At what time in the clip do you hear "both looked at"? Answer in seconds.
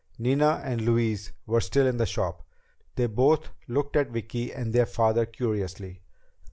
3.05-4.09